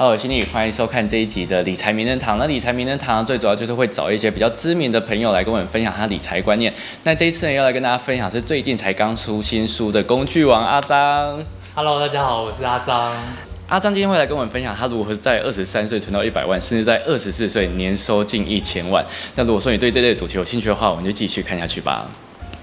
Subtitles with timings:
[0.00, 2.38] Hello，心理欢迎收看这一集的理财名人堂。
[2.38, 6.72] 那理财名人堂最主要就是会找一些比较知名的朋友来跟我们分享他理财观念。
[7.02, 11.44] 那这一次呢，要来跟大家分享是最近才刚出新书的工具王阿张。
[11.74, 13.12] Hello，大家好，我是阿张。
[13.66, 19.04] 阿张今天会来跟我们分享他如何在二十三岁存到一百万，甚至在二十四岁年收近一千万。
[19.34, 22.08] 那如果说你对这类主题有兴趣的话，我们就继续看下去吧。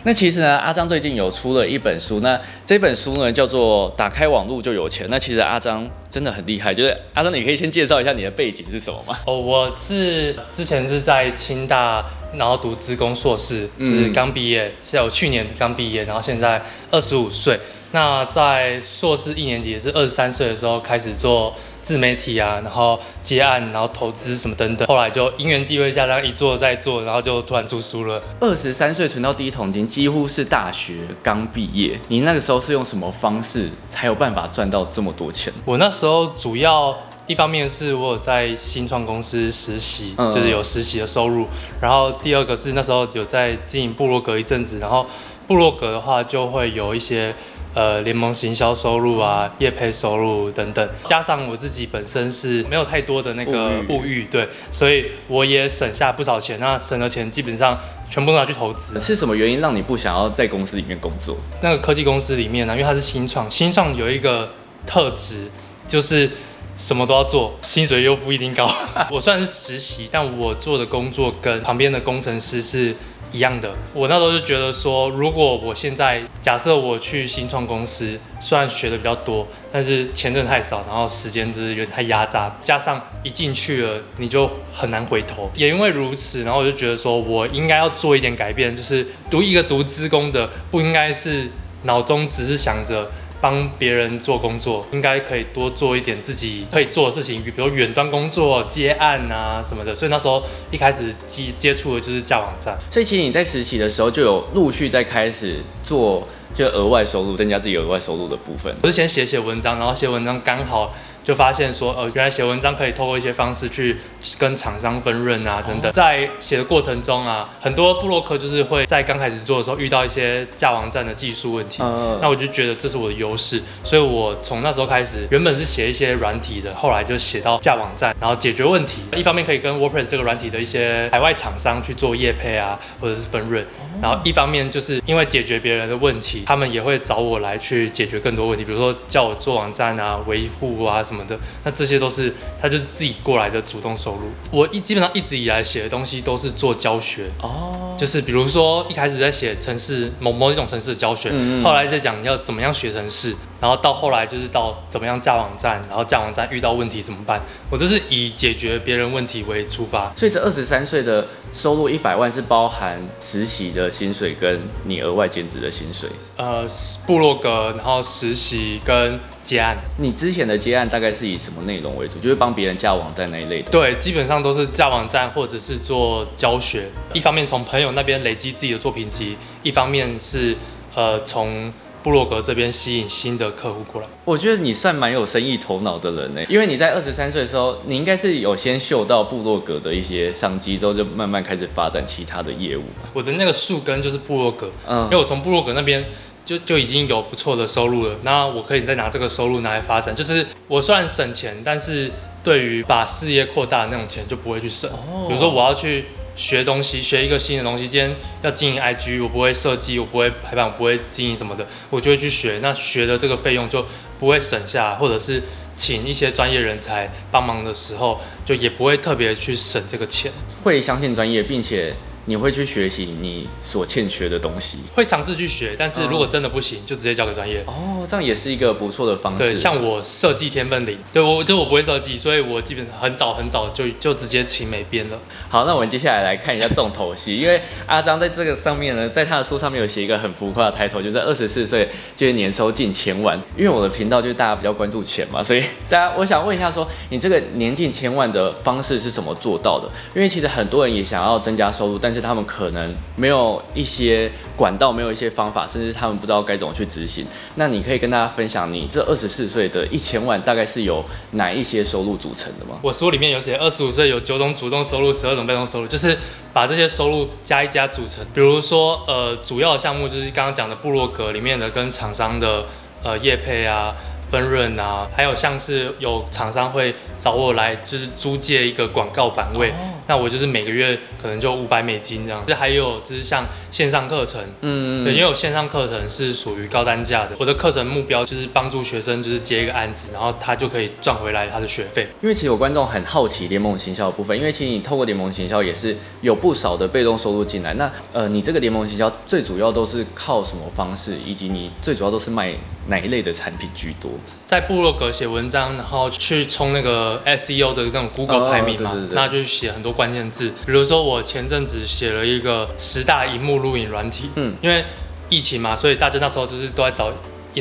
[0.06, 5.08] 那其实呢，阿张最近有出了一本书，那这本书呢叫做《打开网络就有钱》。
[5.10, 9.18] 那其实阿张真的很厉害，就是阿张，你可以先介绍一下你的背景是什么吗？
[9.26, 12.06] 哦，我是之前是在清大，
[12.38, 17.60] 然后读资工硕士，就是刚毕业，是我去年刚毕业，然后现在二十五岁。
[17.96, 24.86] 那在硕士一年级，也是二十三岁的时候开始做自媒体啊，然后接案，然后投资什么等等。
[24.86, 28.22] 后来就因缘际会下，这样一做再做，然后就突然出书了。
[28.42, 31.98] 二十三岁存到第一桶金，几乎是大学刚毕业。
[32.10, 35.54] 你那个时候是用什么方式才有办法赚到这么多钱？
[35.64, 36.94] 我那时候主要
[37.28, 41.48] 一方面是我有在新创公司实习，嗯就是有实习的收入，
[41.80, 45.06] 然后第二个是那时候有在经营部落格一阵子，然后
[45.48, 47.34] 部落格的话就会有一些。
[47.76, 56.58] 呃，联盟行销收入啊，业配收入等等，加上我自己本身是没有太多的那个物欲，对，所以我也省下不少钱。
[56.58, 57.78] 那省的钱基本上
[58.10, 58.98] 全部都拿去投资。
[59.02, 61.36] 是什么原因让你不想要在公司里面工作？
[61.62, 64.54] 那个科技公司里面呢，因为它是新创，新创有一个
[64.88, 65.52] 特质
[65.86, 66.32] 就是
[66.78, 68.74] 什么都要做，薪水又不一定高。
[69.12, 72.96] 我虽然是实习，但我做的工作跟旁边的工程师是
[73.32, 73.74] 一样的。
[73.94, 85.52] 我那时候就觉得说，如果我现在假设我去新创公司，虽然学的比较多，但是钱真的太少，然后时间就是有点太压榨，加上一进去了你就很难回头。
[85.56, 91.50] 也因为如此，然后我就觉得说我应该要做一点改变，就是读一个读资工的，不应该是
[91.84, 93.12] 脑中只是想着。
[93.42, 99.96] 帮别人做工作，应该可以多做一点自己可以做的事情，比如远端工作、接案啊什么的。
[99.96, 102.78] 所以那时候一开始接接触的就是架网站。
[102.90, 108.76] 所以其实你在实习的时候就有陆续在开始做，就额外收入，增加自己额外收入的部分。
[108.82, 110.94] 我是先写写文章，然后写文章刚好
[111.26, 113.98] 就发现说，呃，原来写文章可以透过一些方式去
[114.38, 115.92] 跟厂商分润啊等等。
[115.92, 121.82] 在写的过程中啊，很多布洛克就是会在刚开始做的时候遇到一些架网站的技术问题。
[121.82, 129.02] 嗯那我就觉得这是我的优势，所以我从那时候开始，原本是写一些软体的，后来就写到架网站，然后解决问题。
[129.16, 133.66] 一方面可以跟 WordPress 这个软体的一些海外厂商去做业配啊，或者是分润，
[134.02, 144.32] 然后一方面就是因为解决别人的问题，他们也会找我来去解决更多问题，比如说叫我做网站啊、维护啊什么的，那这些都是他就是自己过来的主动收入。
[144.52, 160.12] 我一基本上一直以来写的东西都是做教学，哦，就是比如说一开始在写城市某某一种城市的教学，嗯嗯后来在讲要怎么样学城市，然后到后来就是到怎么样架网站，然后架网站遇到问题怎么办，我就是以解决别人问题为出发。
[160.16, 166.10] 所以这二十三岁的收入一百万是包含实习的薪水跟你额外兼职的薪水。
[166.38, 166.68] 呃，
[167.06, 172.20] 部落格，然后实习跟接案，你之前的接案大概是以什么内容为主？
[172.20, 173.70] 就是帮别人架网站那一类的。
[173.70, 176.88] 对，基本上都是架网站或者是做教学。
[177.14, 180.58] 一方面从朋友那边累积自己的作品集，一方面是
[180.96, 181.72] 呃从
[182.02, 184.08] 部落格这边吸引新的客户过来。
[184.26, 192.84] 我觉得你算蛮有生意头脑的人呢，因为你在二十三岁的时候，你应该是有先嗅到部落格的一些商机，之后就慢慢开始发展其他的业务。
[193.14, 196.04] 我的那个树根就是部落格，嗯因为我从部落格那边
[196.46, 200.16] 就就已经有不错的收入了，那我可以再拿这个收入拿来发展。
[200.16, 202.12] 就是我虽然省钱，但是
[202.44, 204.90] 对于把事业扩大的那种钱就不会去省。
[204.92, 212.60] 哦比如说我要去学东西，学一个新的东西，今天要经营 IG，我不会设计，我不会排版，我不会经营什么的，我就会去学。
[212.62, 213.86] 那学的这个费用就
[214.20, 215.42] 不会省下，或者是
[215.76, 220.32] 请一些专业人才帮忙的时候，就也不会特别去省这个钱。
[220.64, 221.94] 会相信专业，并且
[222.26, 224.80] 你会去学习你所欠缺的东西。
[224.94, 227.64] 会尝试去学，但是如果真的不行，就直接交给专业。
[227.68, 229.44] 哦，这样也是一个不错的方式。
[229.44, 235.20] 对，像我设计天分零，对我就我不会设计，所以我基本上很早很早就就直接请美编了。
[235.50, 243.40] 好，那我们接下来来看一下重头戏，因为阿张在这个上面呢，在他的书上面有写一个很浮夸的抬头，就是二十四岁就是年收近千万。
[243.56, 249.88] 因为我的频道就是大家比较关注钱嘛，所以 大家我想问一下说，你这个年近千万的方式是怎么做到的？
[250.16, 257.28] 因为其实很多人也想要增加收入，但是他们可能没有一些管道，没有一些方法，甚至他们不知道该怎么去执行。
[257.56, 262.80] 那你可以跟大家分享，你这二十四岁的一千万大概是由哪一些收入组成的吗？
[262.82, 266.18] 我书里面有写，二十五岁有九种主动收入，十二种被动收入，就是
[266.54, 268.26] 把这些收入加一加组成。
[268.34, 272.66] 比如说，呃，主要的项目就是刚刚讲的部落格里面的跟厂商的
[273.04, 273.94] 呃业配啊、
[274.32, 282.44] 分润啊，还有像是有厂商会找我来就是租借一个广告版位，哦那我就是每个月可能就五百美金这样。
[282.48, 292.08] 这还有就是像线上课程，嗯对，因为我线上课程是属于高单价的，我的课程目标就是帮助学生就是接一个案子，然后他就可以赚回来他的学费。
[292.22, 297.74] 因为其实有观众很好奇联盟行销的部分，因为其实你透过联盟行销也是有不少的被动收入进来。
[297.76, 302.54] 那呃，你这个联盟行销最主要都是靠什么方式，以及你最主要都是卖
[302.88, 304.12] 哪一类的产品居多？
[304.46, 310.50] 在部落格写文章，然后去冲那个 SEO 的那种 Google 哦排名嘛，对对对那就是写很多关键字。
[310.66, 314.86] 比如说我前阵子写了一个十大荧幕录影软体，嗯，因为
[315.30, 317.12] 疫情嘛，所以大家那时候就是都在找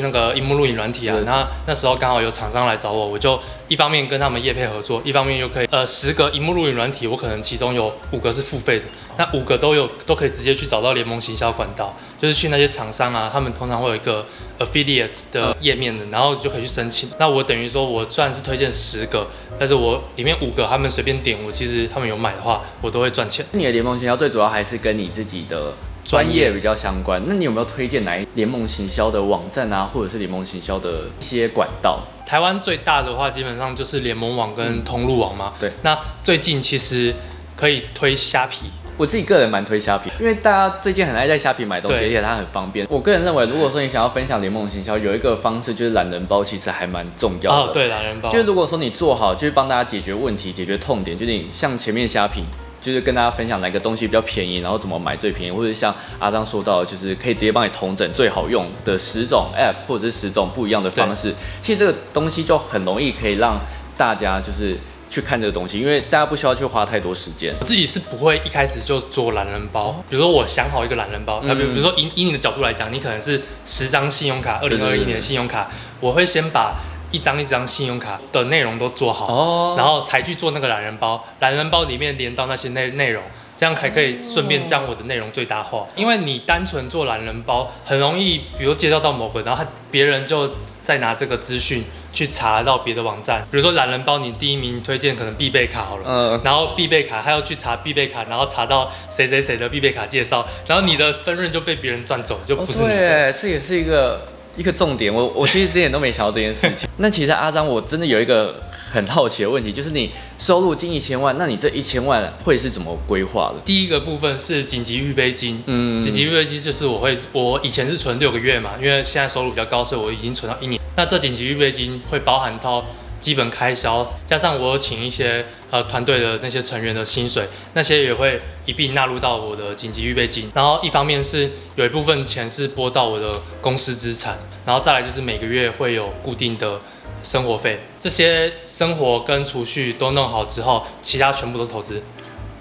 [0.01, 1.15] 那个荧幕录影软体啊。
[1.25, 8.85] 那那时候刚好有厂商来找我，我就一方面跟他们业配合作，一方面又可以呃十个荧幕录影软体，我可能其中有五个是付费的，
[9.17, 14.25] 那五个都有都可以直接去找到联盟行销管道，就是去那些厂商啊，他们通常会有一个
[14.59, 17.09] affiliate 的页面的，然后就可以去申请。
[17.19, 19.27] 那我等于说我虽然是推荐十个，
[19.57, 23.45] 但是我里面五个他们随便点，我其实他们有买的话，我都会赚钱。
[23.51, 25.73] 你的联盟行销最主要还是跟你自己的
[26.05, 27.21] 专业比较相关。
[27.25, 31.99] 那你有没有推荐哪一联盟行销的网站啊，或者是联盟行销的一些管道？
[32.25, 35.53] 台湾最大的话，基本上就是联盟网跟通路网嘛。
[35.59, 37.13] 对那最近其实
[37.55, 38.67] 可以推虾皮，
[38.97, 42.87] 我自己个人蛮推虾皮，因为大家最近很爱在虾皮买东西，而且它很方便。
[42.89, 47.57] 我个人认为，如果说你想要分享联盟行销，有一个方式就是懒人包，其实还蛮重要的。
[47.57, 52.43] 哦，对，懒人包，就是如果说你做好，就是帮大家解决问题、解决痛点，就是你像前面虾皮，
[52.85, 61.33] 就是跟大家分享哪个东西比较便宜，然后怎么买最便宜，或者像阿张说到，就是可以直接帮你同整最好用的十种 App 或者是十种不一样的方式。
[61.63, 63.59] 其实这个东西就很容易可以让
[63.97, 64.77] 大家就是
[65.09, 67.55] 去看这个东西，因为大家不需要去花太多时间。
[67.59, 70.03] 我自己是不会一开始就做懒人包。
[70.07, 76.75] 比如说我想好一个懒人包，那、比比如说以以你的角度来讲，你可能是十张信用卡，二零二一年的信用卡，我会先把
[77.15, 81.25] 一张一张信用卡的内容都做好，哦然后才去做那个懒人包。
[81.39, 83.23] 懒人包里面连到那些内内容。
[83.57, 91.81] 这样才可以顺便将我的内容最大化，因为你单纯做懒人包，很容易，比如介绍到某个，然后他别人就再拿这个资讯
[92.11, 102.93] 去查到别的网站，比如说懒人包，你第一名推荐可能必备卡好了，嗯，然后必备卡，他要去查必备卡，然后查到谁谁谁的必备卡介绍，然后你的分润就被别人赚走，就不是你的。
[102.93, 105.13] 哦对，这也是一个一个重点。
[105.13, 106.87] 我我其实之前都没想到这件事情。
[106.97, 108.61] 那其实阿张，我真的有一个
[108.91, 113.61] 很好奇的问题，就是你收入近一千万，那你这一千万会是怎么规划的？
[113.65, 120.79] 第一个部分是紧急预备金，嗯紧急预备金就是我会，我以前是存六个月嘛，因为现在收入比较高，所以我已经存到一年。
[120.95, 122.85] 那这紧急预备金会包含到
[123.25, 130.51] 基本开销，加上我有请一些呃团队的那些成员的薪水，那些也会一并纳入到我的紧急预备金。
[130.53, 136.79] 然后一方面是有一部分钱是拨到我的公司资产，然后再来就是每个月会有固定的
[137.23, 142.03] 生活费，这些生活跟储蓄都弄好之后，其他全部都投资。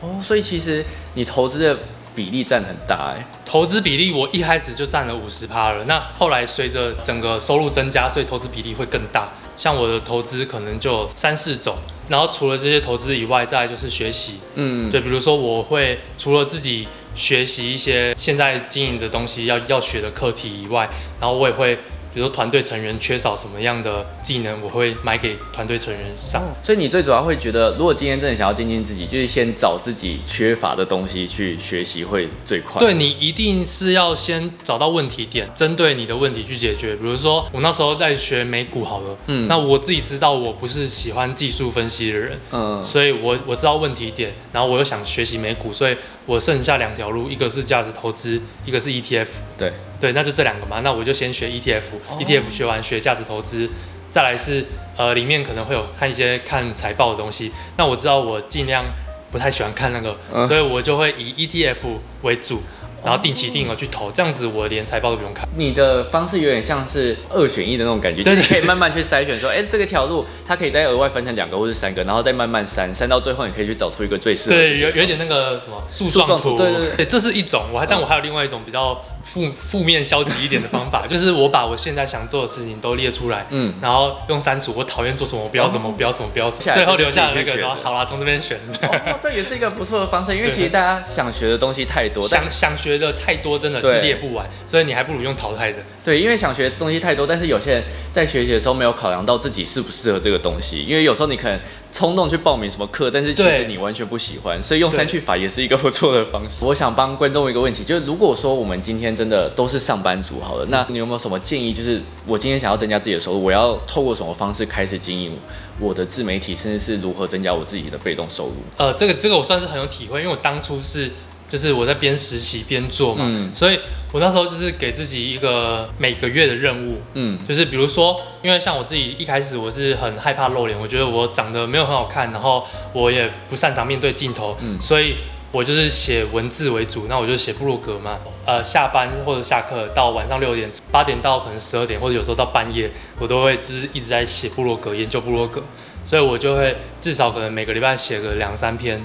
[0.01, 0.83] 哦，所以其实
[1.13, 1.79] 你投资的
[2.15, 3.27] 比例占很大哎。
[3.45, 9.31] 投资比例我一开始就占了五十趴了，那后来随着整个收入增加，所以投资比例会更大。
[9.57, 11.77] 像我的投资可能就三四种，
[12.09, 14.41] 然后除了这些投资以外，再就是学习。
[14.55, 20.89] 嗯，对，比如说我会除了自己学习一些现在经营的东西要要学的课题以外，
[21.21, 21.79] 然后我也会，
[22.15, 26.43] 比如说团队成员缺少什么样的技能，我会买给团队成员上。
[26.63, 32.79] 所以你最主要会觉得，如果今天真的想要精进自己，就是先找自己缺乏的东西去学习会最快。
[32.79, 36.95] 对你一定是要先找到问题点，针对你的问题去解决。
[36.95, 49.27] 比如说我那时候在学美股好了，嗯那我自己知道我不是喜欢技术分析的人，嗯，所以我我知道问题点，然后我又想学习美股，所以我剩下两条路，一个是价值投资，一个是 ETF。
[49.59, 52.51] 对，对，那就这两个嘛，那我就先学 ETF，ETF、哦。
[52.51, 53.69] 学完学价值投资，
[54.11, 54.65] 再来是
[54.97, 58.85] 呃里面可能会有看一些看财报的东西，那我知道我尽量
[59.31, 60.47] 不太喜欢看那个，嗯。
[60.49, 62.63] 所以我就会以 ETF 为主，
[63.05, 65.47] 然后定期定额去投，这样子我连财报都不用看。
[65.57, 77.07] 你的方式有点像是二选一的那种感觉，就是你可以慢慢去筛选，说，哎、这个条路它可以再额外分成两个或是三个，然后再慢慢删，删到最后你可以去找出一个最适合对，有有一点那个什么树树状图，状图对对对。
[77.07, 88.59] 这是一种，我还但我还有另外一种比较负负面消极一点的方法， 就是我把我现在想做的事情都列出来，嗯，然后用删除，我讨厌做什么，我不要什么，哦我不要什么，不要什么，最后留下来那个，然后好啦，从这边选。
[88.83, 95.79] 哦，这也是一个不错的方式，因为其实大家想学的东西太多，但想想学学的太多，真的是列不完，所以你还不如用淘汰的。
[96.05, 101.59] 对，因为想学的东西太多，但是有些人在学习的时候没有考量到自己适不适合这个东西，因为有时候你可能
[101.95, 106.65] 冲动去报名什么课，但是其实你完全不喜欢，所以用对删去法也是一个不错的方式。
[106.67, 111.73] 我想帮观众一个问题，就是如果说我们今天真的都是上班族好了，那你有没有什么建议？
[111.73, 115.39] 就是我今天想要增加自己的收入，我要透过什么方式开始经营
[115.79, 118.55] 我的自媒体，甚至是如何增加我自己的被动收入？
[118.77, 121.13] 呃，这个这个我算是很有体会，因为我当初是
[121.55, 123.55] 就是我在边实习边做嘛，嗯。
[123.55, 123.79] 所以
[124.11, 134.83] 我那时候就是给自己一个每个月的任务，嗯，就是比如说，因为像我自己一开始我是很害怕露脸，我觉得我长得没有很好看，然后我也不擅长面对镜头，嗯。
[134.83, 135.19] 所以
[135.53, 145.63] 我就是写文字为主，那我就写部落格嘛，呃，下班或者下课到晚上六点、八点到可能十二点，或者有时候到半夜，我都会就是一直在写部落格，研究部落格，
[146.05, 149.01] 所以我就会至少可能每个礼拜写个两三篇。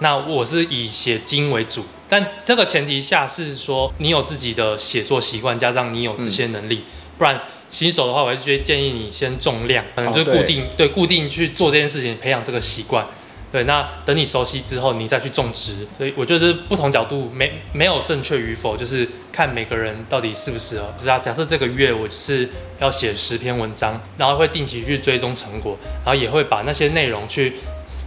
[0.00, 6.84] 那我是以写经为主，但这个前提下是说你有自己的写作习惯，加上你有这些能力，
[7.18, 13.06] 不然新手的话，我还是觉得建议你先重量，可能就固定、对固定去做这件事情，培养这个习惯。
[13.50, 15.86] 对，那等你熟悉之后，你再去种植。
[15.96, 20.92] 所以我觉得是不同角度没没有正确与否，就是看每个人到底适不适合。
[21.00, 22.48] 只要假设这个月我就是
[22.80, 27.52] 要写十篇文章，然后会定期去追踪成果，然后也会把那些内容去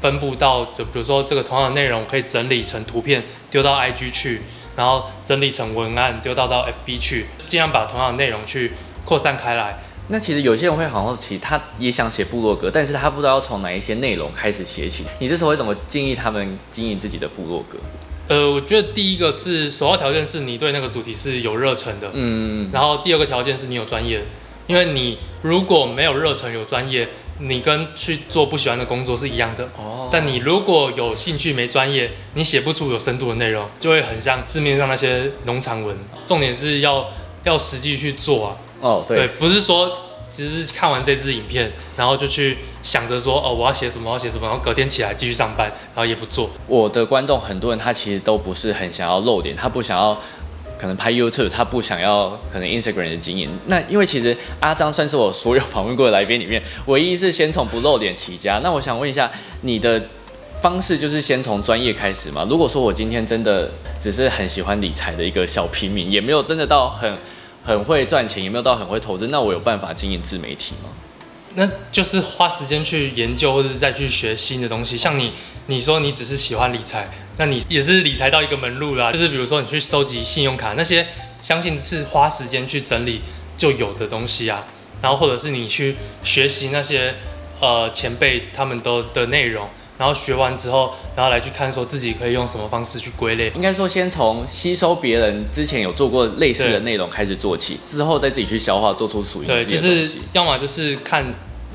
[0.01, 4.41] 分布到，就比如说这个同样的内容可以整理成图片丢到 IG 去，
[4.75, 8.73] 然后整理成文案丢到到 FB 去，尽量把同样的内容去
[9.05, 9.83] 扩散开来。
[10.09, 15.03] 那其实有些人会很好奇，他也想写部落格，但是他不知道要从哪一些内容开始写起。
[15.19, 17.77] 你这时候会怎么建议他们经营自己的部落格？
[18.29, 24.21] 呃，我觉得第一个是首要条件是你对那个主题是有热忱的，嗯，然后第二个条件是你有专业，
[24.67, 27.09] 因为你如果没有热忱有专业，
[27.39, 29.69] 你跟去做不喜欢的工作是一样的。
[29.77, 35.97] 哦，但你如果有兴趣没专业，你写不出有深度的内容，就会很像市面上那些农场文。
[36.25, 37.07] 重点是要
[37.43, 39.91] 要实际去做啊，哦，对，不是说
[40.29, 46.49] 只是看完这支影片，然后就去想着说哦我要写什么我要写什么，然后隔天起来继续上班，然后也不做。
[46.67, 50.19] 我的观众很多人他其实都不是很想要露脸，他不想要
[50.77, 53.49] 可能拍 YouTube，他不想要可能 Instagram 的经营。
[53.65, 58.59] 那因为其实阿张算是我所有访问过的来宾里面，唯一是先从不露脸起家。
[58.63, 59.31] 那我想问一下，
[59.61, 60.01] 你的
[60.61, 62.45] 方式就是先从专业开始吗？
[62.49, 63.69] 如果说我今天真的
[63.99, 67.17] 只是很喜欢理财的一个小平民，也没有真的到很
[67.63, 70.89] 很会赚钱，也没有到很会投资，那我有办法经营自媒体吗？
[71.57, 74.95] 那就是花时间去研究或者再去学新的东西。
[74.95, 75.33] 像你，
[75.65, 79.11] 你说你只是喜欢理财，那你也是理财到一个门路啦。
[79.11, 81.07] 就是比如说你去收集信用卡那些，
[81.41, 83.21] 相信是花时间去整理
[83.57, 84.67] 就有的东西啊。
[85.01, 87.15] 然后或者是你去学习那些
[87.59, 93.51] 呃前辈他们都的内容，然后学完之后，然后来去看说自己可以用什么方式去归类。
[93.55, 100.21] 应该说先从吸收别人之前有做过类似的内容开始做起，之后再自己去消化，做出属于对，自己就是的东西。
[100.33, 101.25] 要么就是看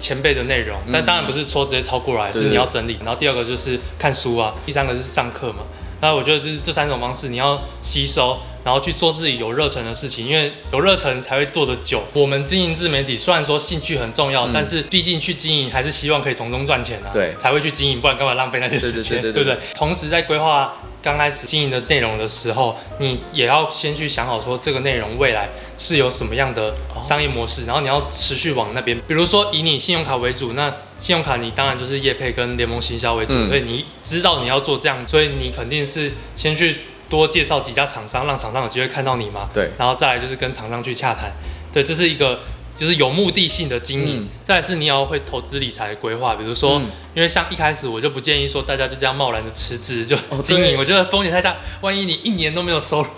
[0.03, 2.99] 前辈的内容，嗯但当然不是说直接抄过来，对是你要整理。
[3.05, 5.61] 然后第二个就是看书啊，第三个是上课嘛。
[6.01, 12.03] 那我觉得就是这三种方式，你要吸收，然后去做自己有热忱的事情，因为有热忱才会做得久。
[12.15, 19.57] 我们经营自媒体，虽然说兴趣很重要，嗯但是毕竟去经营还是希望可以从中赚钱啊，对才会去经营，不然干嘛浪费那些时间，对不对？
[19.77, 28.99] 同时在规划刚开始经营的内容的时候，你也要先去想好说这个内容未来是有什么样的商业模式，然后你要持续往那边。
[29.09, 39.51] 比如说以你信用卡为主，那信用卡你当然就是业配跟联盟行销为主，嗯所以你知道你要做这样，所以你肯定是先去多介绍几家厂商，让厂商有机会看到你嘛。
[39.53, 41.33] 对，然后再来就是跟厂商去洽谈，
[41.73, 42.41] 对，这是一个
[42.79, 44.23] 就是有目的性的经营。
[44.23, 53.09] 嗯再来是你要会投资理财的规划，比如说，嗯因为像一开始我就不建议说大家就这样贸然的辞职就哦经营，对我觉得风险太大，万一你一年都没有收入，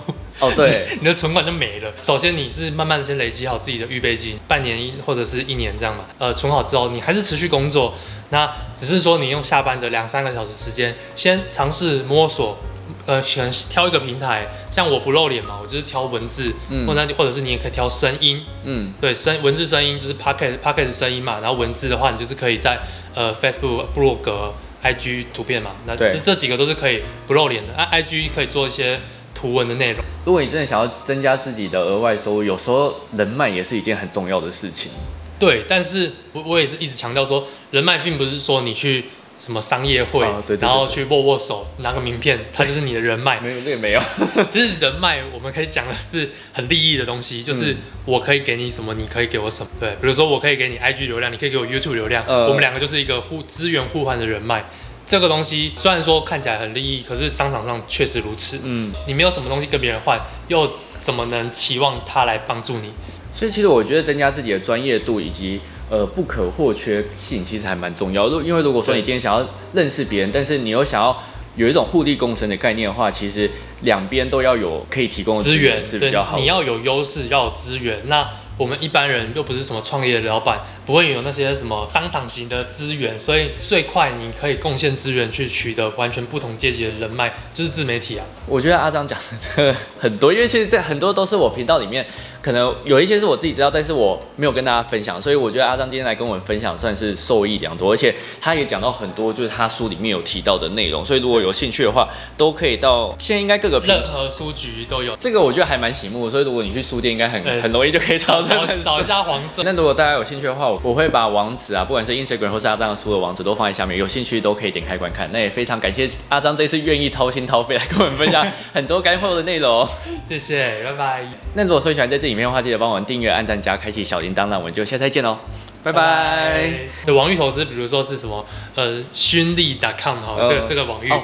[0.40, 1.92] 哦对， 你的存款就没了。
[1.98, 7.94] 首先你是慢慢的先累积好自己的预备金，半年或者是一年这样嘛，呃，存好之后你还是持续工作，
[8.30, 12.58] 那只是说你用下班的两三个小时时间，先尝试摸索。
[13.06, 22.80] 呃，选挑一个平台，像我不露脸嘛，我就是挑文字，嗯或者或者是你也可以挑声音，嗯，对，声文字声音就是 Pocket Pocket 声音嘛，然后文字的话，你就是可以在
[23.14, 27.74] 呃 Facebook、部落格、IG 图片嘛，那对这这几个都是可以不露脸的。
[27.74, 28.98] 啊，IG 可以做一些
[29.34, 30.04] 图文的内容。
[30.24, 34.90] 如果你真的想要增加自己的额外收入，有时候人脉也是一件很重要的事情。
[35.38, 39.04] 对，但是我我也是一直强调说，人脉并不是说你去
[39.38, 43.40] 什么商业会，哦对对对然后去握握手拿个名片，他就是你的人脉。
[43.40, 44.00] 没有，这个没有。
[44.50, 49.70] 其实人脉我们可以讲的是很利益的东西，就是嗯我可以给你什么，你可以给我什么。
[49.78, 54.64] 对，比如说我可以给你 IG 流量，你可以给我 YouTube 流量，呃我们两个就是一个互资源互换的人脉。
[55.06, 58.60] 这个东西虽然说看起来很利益，可是商场上确实如此。
[58.64, 62.90] 嗯，你没有什么东西跟别人换，又怎么能期望他来帮助你？
[63.30, 65.60] 所以其实我觉得增加自己的专业度以及
[65.90, 68.28] 呃不可或缺性，其实还蛮重要。
[68.28, 71.16] 如因为如果说你今天想要认识别人，但是你又想要
[71.56, 73.50] 有一种互利共生的概念的话，其实
[73.82, 76.42] 两边都要有可以提供的资源对是比较好，的。
[76.42, 78.00] 你要有优势，要有资源。
[78.06, 88.24] 那我们一般人又不是什么创业的老板，不会有那些什么商场型的资源，所以最快你可以贡献资源去取得完全不同阶级的人脉，就是自媒体啊。
[88.46, 92.06] 我觉得阿张讲的这个很多，因为其实这很多都是我频道里面
[92.40, 105.16] 可能有一些是我自己知道，但是我没有跟大家分享，所以我觉得阿张今天来跟我们分享，算是受益良多，而且他也讲到很多就是他书里面有提到的内容，所以如果有兴趣的话，都可以到现在应该各个平任何书局都有。
[105.16, 109.62] 这个我觉得还蛮醒目的，所以如果你去书店，应该很很容易就可以找找找一下黄色。
[109.64, 115.28] 那如果大家有兴趣的话，我我会把网址啊，不管是 Instagram 或是阿张的书的网址都放在下面，有兴趣都可以点开观看。
[115.32, 119.86] 那也非常感谢阿张这次愿意掏心掏肺来跟我们分享很多干货的内容。
[120.28, 125.38] 谢谢，拜拜，那如果说喜欢这支影片的话，记得帮我们订阅、按赞加开启小铃铛，那我们就下次再见喽，
[125.82, 126.70] 拜拜。。
[127.04, 131.10] 对，网域投资，比如说是什么呃勋利 .com 哈，哦这个这个网域。
[131.10, 131.22] 哦，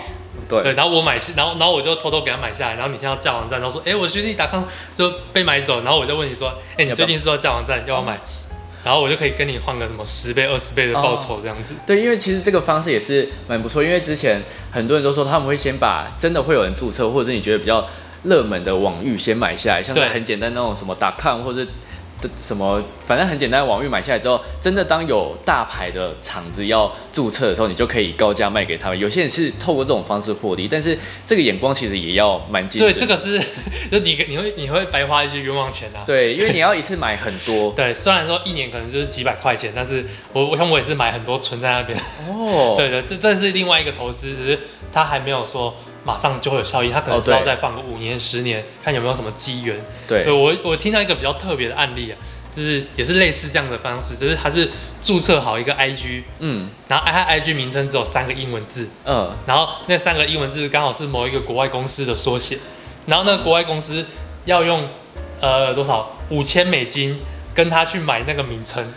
[0.51, 4.65] 对，对，然后我买下，然后然后我就偷偷给他买下来，然后你现在要架网站，然后说，哎，我勋利 .com
[4.95, 8.21] 就被买走，然后我就问你说，哎，你最近是要架网站，要不要买？
[8.83, 11.75] 然后我就可以跟你换个什么十倍、二十倍的报酬这样子。
[11.87, 14.43] 对，因为其实这个方式也是蛮不错，因为之前
[14.73, 17.87] 很多人都说他们会先把真的会有人注册，或者是你觉得比较
[18.25, 21.71] 热门的网域先买下来，像很简单那种什么 .com 或者的
[22.43, 28.99] 什么，反正很简单的网域买下来之后，真的当有大牌的厂子要注册的时候，你就可以高价卖给他们。
[28.99, 30.97] 有些人是透过这种方式获利，但是
[31.27, 32.93] 这个眼光其实也要蛮精准。
[32.93, 33.39] 对，这个是，
[33.91, 36.03] 就你你会你会白花一些冤枉钱啊。
[36.07, 41.99] 对，因为你要一次买很多对，虽然说一年可能就是几百块钱，但是我我想我也是买很多存在那边。
[42.29, 42.75] 哦。
[42.79, 44.59] 对对，这这是另外一个投资，只是
[44.93, 47.27] 他还没有说马上就会有效益，他可能哦对。
[47.27, 49.85] 是要再放个五年、十年，看有没有什么机缘。
[50.07, 50.25] 对。
[50.25, 52.17] 对我我听到一个比较特别的案例啊，
[52.55, 56.71] 就是也是类似这样的方式，就是他是注册好一个 IG，嗯。
[56.89, 59.37] 然后他 IG 名称只有三个英文字，嗯。
[59.47, 62.59] 然后那三个英文字刚好是某一个国外公司的缩写，
[63.07, 64.05] 然后那个国外公司
[64.45, 64.89] 要用
[65.41, 66.17] 呃多少？
[66.31, 67.19] 五千美金
[67.53, 68.93] 跟他去买那个名称，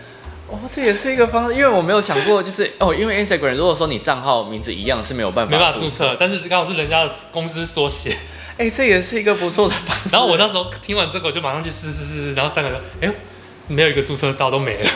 [0.47, 8.15] 哦，这也是一个方式，因为我没有想过，就是哦，因为 Instagram 如果说你账号名字一样是没有办法没办法注册，但是刚好是人家的公司缩写。
[8.55, 10.09] 哎、这也是一个不错的方式。
[10.11, 13.13] 然后我那时候听完这个，我就马上去试试试试，然后三个人，哎呦，
[13.67, 14.89] 没有一个注册到都没了。